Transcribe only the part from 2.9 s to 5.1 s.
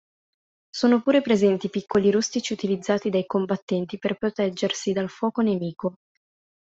dai combattenti per proteggersi dal